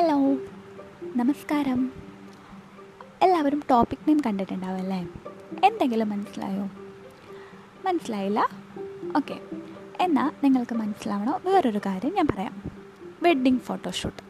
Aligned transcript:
Hello 0.00 0.36
നമസ്കാരം. 1.16 1.92
എല്ലാവരും 3.22 3.62
topic 3.70 3.98
name 3.98 4.20
കണ്ടിട്ടുണ്ടാവും 4.26 4.76
അല്ലേ? 4.76 5.08
എന്തെങ്കിലും 5.64 6.08
മനസ്സിലായോ? 6.08 6.68
മനസ്സിലായില്ല? 7.84 8.48
ഓക്കെ 9.16 9.40
എന്നാൽ 10.00 10.30
നിങ്ങൾക്ക് 10.44 10.74
മനസ്സിലാവണോ? 10.74 11.40
വേറൊരു 11.44 11.78
കാര്യം 11.78 12.14
ഞാൻ 12.14 12.26
പറയാം. 12.26 12.62
വെഡ്ഡിങ് 13.22 13.58
ഫോട്ടോഷൂട്ട് 13.58 14.22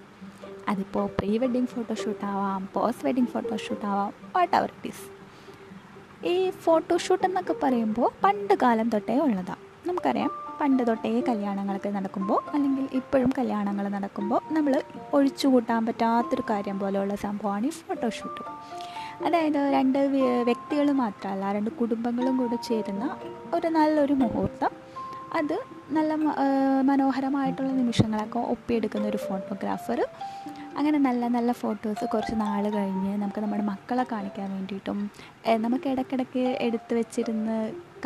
അതിപ്പോൾ 0.68 1.06
പ്രീ 1.06 1.38
വെഡ്ഡിങ് 1.38 1.66
ഫോട്ടോഷൂട്ട് 1.66 2.24
ആവാം 2.24 2.68
പോസ്റ്റ് 2.74 3.06
വെഡ്ഡിങ് 3.06 3.26
ഫോട്ടോഷൂട്ട് 3.26 3.86
ആവാം 3.86 4.14
വാട്ട് 4.36 4.56
അവർ 4.56 4.70
ഇറ്റ് 4.70 4.88
ഈസ് 4.88 5.06
ഈ 6.26 6.50
ഫോട്ടോഷൂട്ട് 6.50 7.24
എന്നൊക്കെ 7.24 7.54
പറയുമ്പോൾ 7.62 8.10
പണ്ട് 8.24 8.54
കാലം 8.62 8.88
തൊട്ടേ 8.88 9.18
ഉള്ളതാണ് 9.18 9.88
നമുക്കറിയാം. 9.88 10.47
പണ്ട് 10.60 10.82
തൊട്ടേ 10.88 11.10
കല്യാണങ്ങളൊക്കെ 11.28 11.90
നടക്കുമ്പോൾ 11.96 12.40
അല്ലെങ്കിൽ 12.54 12.84
ഇപ്പോഴും 12.92 13.30
കല്യാണങ്ങൾ 13.38 13.88
നടക്കുമ്പോൾ 13.88 14.40
നമ്മൾ 14.56 14.74
ഒഴിച്ചു 15.16 15.46
കൂട്ടാൻ 15.48 15.86
പറ്റാത്തൊരു 15.86 16.44
കാര്യം 16.50 16.78
പോലെയുള്ള 16.78 17.14
സംഭവമാണ് 17.26 17.66
ഈ 17.66 17.72
ഫോട്ടോഷൂട്ട്. 17.80 18.42
അതായത് 19.26 19.60
രണ്ട് 19.76 19.98
വ്യക്തികൾ 20.48 20.88
മാത്രമല്ല 21.02 21.52
രണ്ട് 21.52 21.70
കുടുംബങ്ങളും 21.80 22.34
കൂടെ 22.36 22.58
ചേരുന്ന 22.68 23.04
ഒരു 23.54 23.68
നല്ലൊരു 23.76 24.14
മുഹൂർത്തം. 24.22 24.72
അത് 25.38 25.56
നല്ല 25.96 26.12
മനോഹരമായിട്ടുള്ള 26.90 27.70
നിമിഷങ്ങളൊക്കെ 27.80 28.38
ഒപ്പിയെടുക്കുന്ന 28.54 29.06
ഒരു 29.08 29.20
ഫോട്ടോഗ്രാഫർ 29.26 30.00
അങ്ങനെ 30.78 30.98
നല്ല 31.06 31.28
നല്ല 31.36 31.50
ഫോട്ടോസ് 31.62 32.04
കുറച്ച് 32.12 32.34
നാൾ 32.44 32.64
കഴിഞ്ഞ് 32.76 33.12
നമുക്ക് 33.22 33.40
നമ്മുടെ 33.44 33.64
മക്കളെ 33.70 34.04
കാണിക്കാൻ 34.12 34.48
വേണ്ടിയിട്ടും 34.56 34.98
നമുക്ക് 35.64 35.88
ഇടയ്ക്കിടയ്ക്ക് 35.92 36.44
എടുത്തു 36.66 36.94
വെച്ചിരുന്ന് 36.98 37.56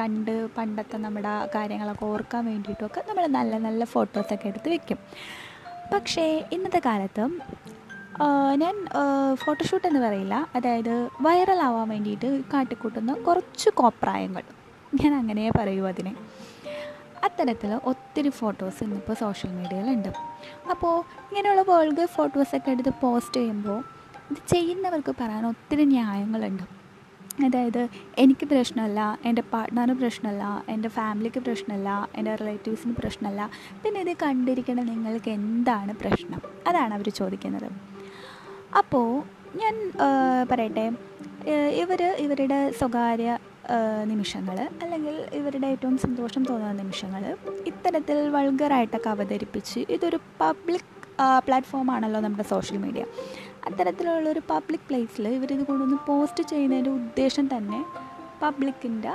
കണ്ട് 0.01 0.35
പണ്ടത്തെ 0.57 0.99
നമ്മുടെ 1.07 1.33
കാര്യങ്ങളൊക്കെ 1.57 2.05
ഓർക്കാൻ 2.13 2.43
വേണ്ടിയിട്ടുമൊക്കെ 2.51 3.01
നമ്മൾ 3.09 3.25
നല്ല 3.39 3.59
നല്ല 3.67 3.85
ഫോട്ടോസൊക്കെ 3.95 4.49
എടുത്ത് 4.53 4.71
വെക്കും. 4.75 5.01
പക്ഷേ 5.93 6.25
ഇന്നത്തെ 6.57 6.81
കാലത്ത് 6.89 7.25
ഞാൻ 8.63 8.75
ഫോട്ടോഷൂട്ട് 9.43 9.87
എന്ന് 9.91 10.01
പറയില്ല. 10.07 10.35
അതായത് 10.57 10.95
വൈറലാവാൻ 11.27 11.87
വേണ്ടിയിട്ട് 11.95 12.29
കാട്ടിക്കൂട്ടുന്ന 12.53 13.13
കുറച്ച് 13.29 13.71
കോപ്രായങ്ങൾ. 13.81 14.45
ഞാൻ 14.93 15.13
അങ്ങനെ 15.21 15.45
പറയൂ 15.59 15.85
അതിനെ. 15.93 16.13
അത്തരത്തിൽ 17.27 17.73
ഒത്തിരി 17.91 18.31
ഫോട്ടോസ് 18.41 18.79
ഇന്നിപ്പോൾ 18.85 19.17
സോഷ്യൽ 19.25 19.51
മീഡിയയിലുണ്ട് 19.59 20.11
അപ്പോൾ 20.73 20.95
ഇങ്ങനെയുള്ള 21.29 21.65
വേൾഡ് 21.73 22.05
ഫോട്ടോസൊക്കെ 22.17 22.71
എടുത്ത് 22.77 22.93
പോസ്റ്റ് 23.03 23.41
ചെയ്യുമ്പോൾ 23.41 23.81
ഇത് 24.31 24.41
ചെയ്യുന്നവർക്ക് 24.55 25.13
പറയാൻ 25.21 25.45
ഒത്തിരി 25.51 25.85
ന്യായങ്ങളുണ്ട്. 25.95 26.65
അതായത് 27.47 27.83
എനിക്ക് 28.23 28.45
പ്രശ്നമല്ല 28.53 29.01
എന്റെ 29.29 29.43
പാർട്ട്ണറിന് 29.53 29.95
പ്രശ്നമല്ല 30.01 30.45
എന്റെ 30.73 30.89
ഫാമിലിക്ക് 30.97 31.41
പ്രശ്നമല്ല 31.47 31.89
എന്റെ 32.19 32.33
റിലേറ്റീവ്സിന് 32.41 32.95
പ്രശ്നമല്ല. 32.99 33.43
പിന്നെ 33.83 34.01
ഇത് 34.05 34.13
കണ്ടിരിക്കുന്ന 34.25 34.83
നിങ്ങൾക്ക് 34.91 35.31
എന്താണ് 35.39 35.95
പ്രശ്നം? 36.03 36.41
അതാണ് 36.71 36.93
അവർ 36.99 37.09
ചോദിക്കുന്നത്. 37.21 37.69
അപ്പോൾ 38.81 39.09
ഞാൻ 39.63 39.75
പറയട്ടെ 40.51 40.87
ഇവർ 41.83 42.03
ഇവരുടെ 42.25 42.59
സ്വകാര്യ 42.81 43.31
നിമിഷങ്ങൾ 44.05 44.69
അല്ലെങ്കിൽ 44.83 45.29
ഇവരുടെ 45.33 45.67
ഏറ്റവും 45.67 45.99
സന്തോഷം 45.99 46.45
തോന്നുന്ന 46.45 46.73
നിമിഷങ്ങൾ. 46.73 47.37
ഇത്തരത്തിൽ 47.67 48.31
വൾഗറായിട്ടൊക്കെ 48.31 49.11
അവതരിപ്പിച്ച് 49.11 49.81
ഇതൊരു 49.91 50.19
പബ്ലിക് 50.41 50.91
പ്ലാറ്റ്ഫോമാണല്ലോ 51.45 52.21
നമ്മുടെ 52.21 52.43
സോഷ്യൽ 52.43 52.77
മീഡിയ 52.77 53.05
അത്തരത്തിലുള്ളൊരു 53.67 54.41
പബ്ലിക് 54.51 54.87
പ്ലേസിൽ 54.89 55.29
ഇവരിത് 55.29 55.67
കൊണ്ടൊന്ന് 55.67 55.97
പോസ്റ്റ് 56.07 56.45
ചെയ്യുന്നതിന്റെ 56.45 56.91
ഉദ്ദേശം 56.91 57.47
തന്നെ 57.57 57.85
പബ്ലിക്കിന്റെ 58.43 59.13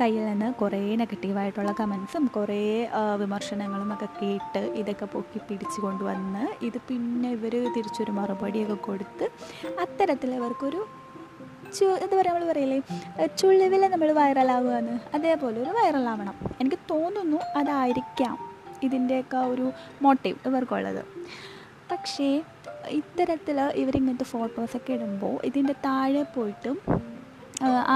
കയ്യിൽ 0.00 0.24
നിന്ന് 0.24 0.54
കുറേ 0.54 0.94
നെഗറ്റീവായിട്ടുള്ള 0.96 1.74
കമൻസും 1.80 2.26
കുറേ 2.26 2.88
വിമർശനങ്ങളും 3.16 3.92
ഒക്കെ 3.92 4.08
കേട്ട് 4.22 4.58
ഇതൊക്കെ 4.58 5.04
പൊക്കി 5.04 5.38
പിടിച്ച് 5.38 5.80
കൊണ്ടുവന്ന് 5.80 6.64
ഇത് 6.64 6.78
പിന്നെ 6.88 7.30
ഇവർ 7.30 7.72
തിരിച്ചൊരു 7.72 8.10
മറുപടിയൊക്കെ 8.10 8.74
കൊടുത്ത് 8.74 9.28
അത്തരത്തിൽ 9.80 10.34
ഇവർക്കൊരു 10.34 10.86
ചു 11.76 11.86
എന്താ 12.04 12.14
പറയുക 12.18 12.32
നമ്മൾ 12.34 12.46
പറയില്ലേ 12.50 12.78
ചുളിവിൽ 13.40 13.82
നമ്മൾ 13.94 14.08
വൈറലാവുകയാണ് 14.18 14.92
അതേപോലെ 15.16 15.56
ഒരു 15.64 15.72
വൈറലാവണം. 15.78 16.36
എനിക്ക് 16.60 16.78
തോന്നുന്നു 16.92 17.38
അതായിരിക്കാം 17.60 18.36
ഇതിന്റെയൊക്കെ 18.86 19.38
ഒരു 19.52 19.66
മോട്ടീവ് 20.04 20.38
ഇവർക്കുള്ളത്. 20.48 21.02
പക്ഷേ 21.90 22.28
ഇത്തരത്തിൽ 23.00 23.58
ഇവരിങ്ങനത്തെ 23.82 24.26
ഫോട്ടോസൊക്കെ 24.32 24.92
ഇടുമ്പോൾ 24.98 25.34
ഇതിന്റെ 25.48 25.74
താഴെ 25.86 26.24
പോയിട്ടും 26.34 26.76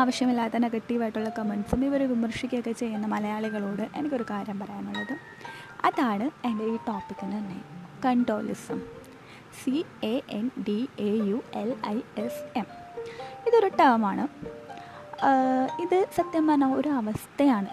ആവശ്യമില്ലാത്ത 0.00 0.56
നെഗറ്റീവായിട്ടുള്ള 0.64 1.30
കമൻസും 1.38 1.82
ഇവർ 1.88 2.02
വിമർശിക്കുകയൊക്കെ 2.12 2.72
ചെയ്യുന്ന 2.82 3.06
മലയാളികളോട് 3.14 3.84
എനിക്കൊരു 3.98 4.26
കാര്യം 4.30 4.58
പറയാനുള്ളത്. 4.62 5.14
അതാണ് 5.88 6.26
എന്റെ 6.48 6.64
ഈ 6.72 6.76
ടോപ്പിക്കിന് 6.88 7.34
തന്നെ 7.38 7.58
candaulism 8.04 8.80
C 9.60 9.74
A 10.12 10.14
N 10.38 10.46
D 10.68 10.78
A 11.08 11.12
U 11.30 11.38
L 11.62 11.70
I 11.94 11.98
S 12.24 12.42
M. 12.60 12.68
ഇതൊരു 13.46 13.68
ടേമാണ് 13.80 14.24
ഇത് 15.84 15.98
സത്യം 16.16 16.44
പറഞ്ഞാൽ 16.48 16.72
ഒരു 16.80 16.90
അവസ്ഥയാണ്. 17.00 17.70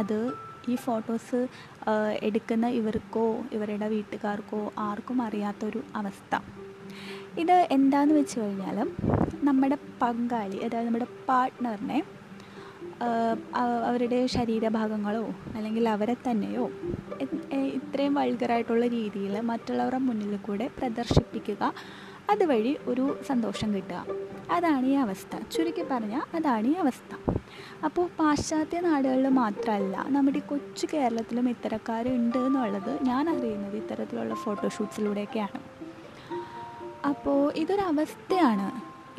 അത് 0.00 0.18
ഈ 0.72 0.74
ഫോട്ടോസ് 0.84 1.38
എടുക്കുന്ന 2.28 2.66
ഇവർക്കോ 2.80 3.26
ഇവരുടെ 3.56 3.86
വീട്ടുകാർക്കോ 3.94 4.60
ആർക്കും 4.88 5.18
അറിയാത്തൊരു 5.26 5.80
അവസ്ഥ. 6.00 6.34
ഇത് 7.42 7.56
എന്താണെന്ന് 7.76 8.14
വെച്ച് 8.20 8.36
കഴിഞ്ഞാൽ 8.40 8.78
നമ്മുടെ 9.48 9.76
പങ്കാളി 10.02 10.58
അതായത് 10.66 10.86
നമ്മുടെ 10.88 11.08
പാർട്ട്ണറിനെ 11.28 11.98
അവരുടെ 13.90 14.18
ശരീരഭാഗങ്ങളോ 14.36 15.24
അല്ലെങ്കിൽ 15.56 15.84
അവരെ 15.94 16.16
തന്നെയോ 16.26 16.64
ഇത്രയും 17.78 18.14
വൾഗറായിട്ടുള്ള 18.18 18.86
രീതിയിൽ 18.96 19.34
മറ്റുള്ളവരുടെ 19.50 20.00
മുന്നിൽ 20.08 20.34
കൂടെ 20.46 20.66
പ്രദർശിപ്പിക്കുക 20.78 21.62
അതുവഴി 22.32 22.72
ഒരു 22.90 23.04
സന്തോഷം 23.28 23.68
കിട്ടുക. 23.74 24.00
അതാണ് 24.56 24.86
ഈ 24.86 24.94
അവസ്ഥ. 25.04 25.32
ചുരുക്കി 25.52 25.84
പറഞ്ഞാൽ 25.90 26.22
അതാണ് 26.36 26.66
ഈ 26.66 26.74
അവസ്ഥ. 26.84 27.10
അപ്പോൾ 27.86 28.06
പാശ്ചാത്യ 28.18 28.80
നാടുകളിൽ 28.80 29.28
മാത്രമല്ല 29.42 29.96
നമ്മുടെ 30.08 30.40
കൊച്ചു 30.50 30.86
കേരളത്തിലും 30.92 31.46
ഇത്തരക്കാരുണ്ട് 31.48 32.38
എന്നുള്ളത് 32.38 32.92
ഞാൻ 33.02 33.24
അറിയുന്നത് 33.34 33.76
ഇത്തരത്തിലുള്ള 33.76 34.34
ഫോട്ടോഷൂട്ട്സിലൂടെയൊക്കെയാണ് 34.44 35.60
അപ്പോൾ 37.10 37.40
ഇതൊരവസ്ഥയാണ് 37.56 38.68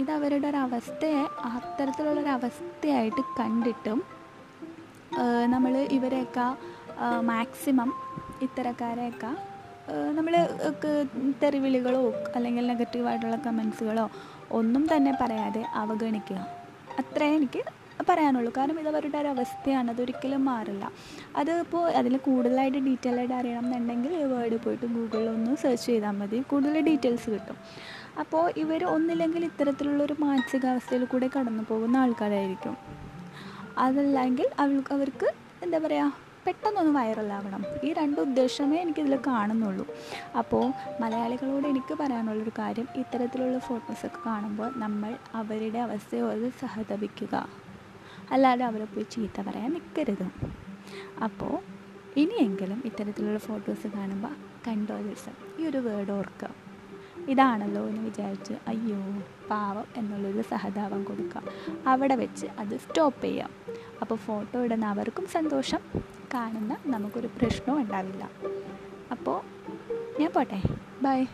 ഇത് 0.02 0.12
അവരുടെ 0.12 0.48
ഒരു 0.48 0.58
അവസ്ഥയെ 0.58 1.24
അത്തരത്തിലുള്ളൊരവസ്ഥയായിട്ട് 1.50 3.22
കണ്ടിട്ടും 3.40 4.00
നമ്മൾ 5.46 5.74
ഇവരെയൊക്കെ 5.92 6.48
മാക്സിമം 7.22 7.90
ഇത്തരക്കാരെയൊക്കെ 8.42 9.32
നമ്മൾ 9.92 10.34
തെറിവിളികളോ 11.44 12.14
അല്ലെങ്കിൽ 12.36 12.68
നെഗറ്റീവായിട്ടുള്ള 12.68 13.36
കമൻസുകളോ 13.36 14.12
ഒന്നും 14.52 14.88
തന്നെ 14.96 15.18
പറയാതെ 15.22 15.62
അവഗണിക്കുക. 15.62 16.48
അത്രേ 17.00 17.36
എനിക്ക് 17.36 17.62
പറയാനുള്ളൂ. 18.10 18.54
കാരണം 18.58 18.80
ഇത് 18.80 18.88
അവരുടെ 18.88 19.18
ഒരു 19.18 19.28
അവസ്ഥയാണ്. 19.28 19.92
അതൊരിക്കലും 19.92 20.46
മാറില്ല. 20.46 20.92
അതിപ്പോൾ 21.36 21.90
അതിൽ 21.90 22.18
കൂടുതലായിട്ട് 22.18 22.78
ഡീറ്റെയിൽ 22.78 23.18
ആയിട്ട് 23.20 23.34
അറിയണം 23.34 23.66
എന്നുണ്ടെങ്കിൽ 23.66 24.24
വേർഡ് 24.24 24.58
പോയിട്ട് 24.64 24.86
ഗൂഗിളിൽ 24.86 25.30
ഒന്ന് 25.30 25.56
സെർച്ച് 25.56 25.86
ചെയ്താൽ 25.86 26.12
മതി. 26.12 26.40
കൂടുതൽ 26.50 26.80
ഡീറ്റെയിൽസ് 26.80 27.30
കിട്ടും. 27.30 27.58
അപ്പോൾ 28.20 28.54
ഇവർ 28.58 28.86
ഒന്നില്ലെങ്കിൽ 28.86 29.46
ഇത്തരത്തിലുള്ളൊരു 29.46 30.16
മാനസികാവസ്ഥയിൽ 30.20 31.06
കൂടെ 31.06 31.30
കടന്നു 31.38 31.64
പോകുന്ന 31.70 31.98
ആൾക്കാരായിരിക്കും. 31.98 32.78
അതല്ലെങ്കിൽ 33.78 34.50
അവർക്ക് 34.90 35.30
എന്താ 35.64 35.78
പറയുക 35.78 36.31
പെട്ടെന്നൊന്ന് 36.48 37.00
വൈറലാവണം. 37.00 37.66
ഈ 37.84 37.94
രണ്ട് 37.94 38.22
ഉദ്ദേശമേ 38.22 38.78
എനിക്കിതിൽ 38.82 39.20
കാണുന്നുള്ളൂ. 39.28 39.88
അപ്പോൾ 40.38 40.74
മലയാളികളോട് 41.00 41.68
എനിക്ക് 41.68 41.94
പറയാനുള്ളൊരു 41.94 42.52
കാര്യം 42.60 42.88
ഇത്തരത്തിലുള്ള 42.96 43.60
ഫോട്ടോസൊക്കെ 43.60 44.18
കാണുമ്പോൾ 44.26 44.74
നമ്മൾ 44.76 45.18
അവരുടെ 45.34 45.80
അവസ്ഥയോട് 45.80 46.50
സഹതപിക്കുക. 46.62 47.50
അല്ലാതെ 48.32 48.66
അവരെ 48.66 48.86
പോയി 48.86 49.06
ചീത്ത 49.12 49.42
പറയാൻ 49.42 49.74
നിൽക്കരുത് 49.74 50.28
അപ്പോൾ 51.24 51.60
ഇനിയെങ്കിലും 52.20 52.82
ഇത്തരത്തിലുള്ള 52.86 53.40
ഫോട്ടോസ് 53.40 53.88
കാണുമ്പോൾ 53.88 54.34
കണ്ടോലിസം 54.68 55.36
ഈ 55.60 55.68
ഒരു 55.68 55.78
വേർഡ് 55.78 56.12
ഓർക്കുക. 56.12 56.50
ഇതാണല്ലോ 57.30 57.88
എന്ന് 57.88 58.02
വിചാരിച്ച് 58.02 58.54
അയ്യോ 58.68 59.00
പാവം 59.50 59.86
എന്നുള്ളൊരു 59.96 60.42
സഹതാപം 60.42 61.04
കൊടുക്കുക. 61.04 61.44
അവിടെ 61.88 62.16
വെച്ച് 62.16 62.48
അത് 62.60 62.78
സ്റ്റോപ്പ് 62.78 63.24
ചെയ്യാം. 63.24 63.50
അപ്പോൾ 64.02 64.16
ഫോട്ടോ 64.16 64.64
ഇടുന്ന 64.64 64.86
അവർക്കും 64.86 65.28
സന്തോഷം. 65.28 65.80
കാണുന്ന 66.34 66.78
നമുക്കൊരു 66.86 67.28
പ്രശ്നവും 67.28 67.80
ഉണ്ടാവില്ല. 67.82 68.30
അപ്പോൾ 69.12 69.42
ഞാൻ 70.20 70.32
പോട്ടെ. 70.36 70.62
ബൈ 71.02 71.28